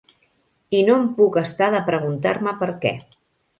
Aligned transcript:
I 0.77 0.79
no 0.87 0.95
em 1.01 1.05
puc 1.19 1.37
estar 1.43 1.69
de 1.77 1.83
preguntar-me 1.91 2.57
per 2.65 2.73
què. 2.83 2.97